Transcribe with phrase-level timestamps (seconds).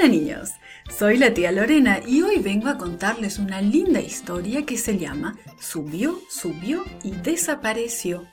[0.00, 0.52] Hola niños,
[0.98, 5.38] soy la tía Lorena y hoy vengo a contarles una linda historia que se llama
[5.60, 8.26] Subió, subió y desapareció.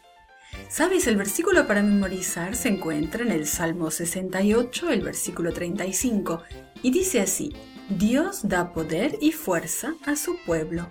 [0.70, 1.08] ¿Sabes?
[1.08, 6.42] El versículo para memorizar se encuentra en el Salmo 68, el versículo 35,
[6.84, 7.54] y dice así,
[7.90, 10.90] Dios da poder y fuerza a su pueblo.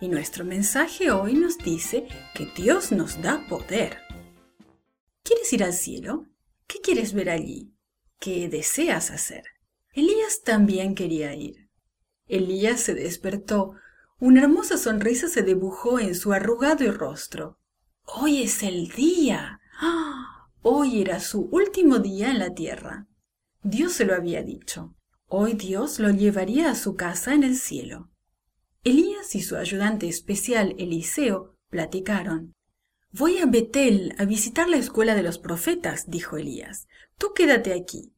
[0.00, 3.98] Y nuestro mensaje hoy nos dice que Dios nos da poder.
[5.22, 6.26] ¿Quieres ir al cielo?
[6.66, 7.76] ¿Qué quieres ver allí?
[8.18, 9.44] ¿Qué deseas hacer?
[9.96, 11.70] Elías también quería ir.
[12.28, 13.72] Elías se despertó.
[14.20, 17.58] Una hermosa sonrisa se dibujó en su arrugado rostro.
[18.04, 19.58] Hoy es el día.
[19.80, 20.50] ¡Ah!
[20.60, 23.06] Hoy era su último día en la tierra.
[23.62, 24.94] Dios se lo había dicho.
[25.28, 28.10] Hoy Dios lo llevaría a su casa en el cielo.
[28.84, 32.54] Elías y su ayudante especial Eliseo platicaron.
[33.12, 36.86] Voy a Betel a visitar la escuela de los profetas, dijo Elías.
[37.16, 38.12] Tú quédate aquí.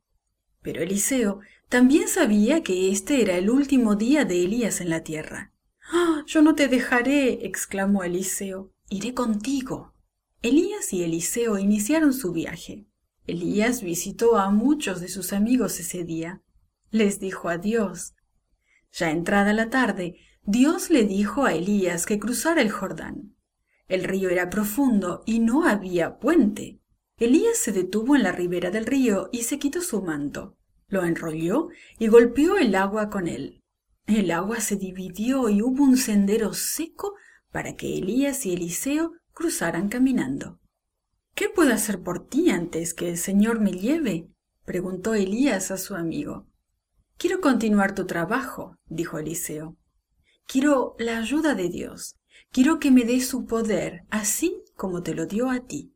[0.61, 5.53] Pero Eliseo también sabía que este era el último día de Elías en la tierra.
[5.93, 6.23] ¡Ah!
[6.27, 8.73] Yo no te dejaré, exclamó Eliseo.
[8.91, 9.95] Iré contigo.
[10.43, 12.87] Elías y Eliseo iniciaron su viaje.
[13.27, 16.43] Elías visitó a muchos de sus amigos ese día.
[16.91, 18.15] Les dijo adiós.
[18.93, 23.37] Ya entrada la tarde, Dios le dijo a Elías que cruzara el Jordán.
[23.89, 26.81] El río era profundo y no había puente.
[27.19, 30.58] Elías se detuvo en la ribera del río y se quitó su manto.
[30.89, 33.63] Lo enrolló y golpeó el agua con él.
[34.07, 37.15] El agua se dividió y hubo un sendero seco
[37.53, 40.59] para que Elías y Eliseo cruzaran caminando.
[41.35, 44.29] ¿Qué puedo hacer por ti antes que el Señor me lleve?
[44.65, 46.47] preguntó Elías a su amigo.
[47.19, 49.77] Quiero continuar tu trabajo, dijo Eliseo.
[50.47, 52.17] Quiero la ayuda de Dios.
[52.51, 55.95] Quiero que me dé su poder, así como te lo dio a ti.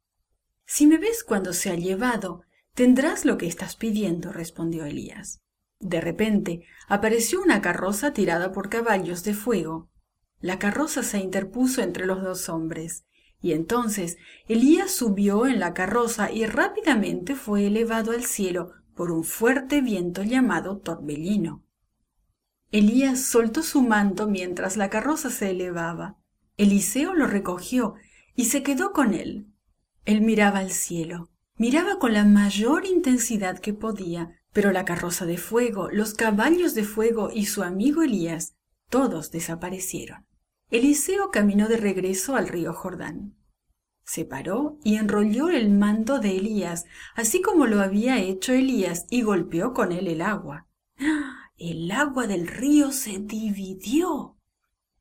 [0.66, 2.42] Si me ves cuando se ha llevado,
[2.74, 5.40] tendrás lo que estás pidiendo, respondió Elías.
[5.78, 9.90] De repente apareció una carroza tirada por caballos de fuego.
[10.40, 13.04] La carroza se interpuso entre los dos hombres,
[13.40, 14.16] y entonces
[14.46, 20.22] Elías subió en la carroza y rápidamente fue elevado al cielo por un fuerte viento
[20.22, 21.64] llamado torbellino.
[22.70, 26.16] Elías soltó su manto mientras la carroza se elevaba.
[26.56, 27.94] Eliseo lo recogió
[28.36, 29.48] y se quedó con él.
[30.04, 35.38] Él miraba al cielo, miraba con la mayor intensidad que podía, pero la carroza de
[35.38, 38.54] fuego, los caballos de fuego y su amigo Elías,
[38.90, 40.26] todos desaparecieron.
[40.70, 43.36] Eliseo caminó de regreso al río Jordán.
[44.04, 49.22] Se paró y enrolló el manto de Elías, así como lo había hecho Elías, y
[49.22, 50.66] golpeó con él el agua.
[50.98, 51.42] ¡Ah!
[51.56, 54.36] El agua del río se dividió.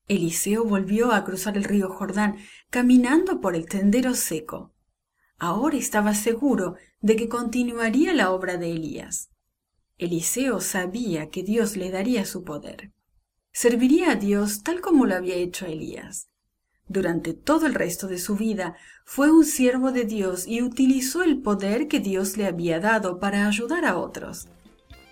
[0.07, 2.37] Eliseo volvió a cruzar el río Jordán,
[2.69, 4.71] caminando por el tendero seco.
[5.43, 9.31] Ahora estaba seguro de que continuaría la obra de Elías.
[9.97, 12.91] Eliseo sabía que Dios le daría su poder.
[13.51, 16.29] Serviría a Dios tal como lo había hecho Elías.
[16.87, 21.41] Durante todo el resto de su vida fue un siervo de Dios y utilizó el
[21.41, 24.47] poder que Dios le había dado para ayudar a otros.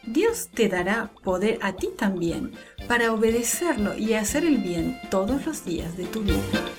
[0.05, 2.51] Dios te dará poder a ti también
[2.87, 6.78] para obedecerlo y hacer el bien todos los días de tu vida.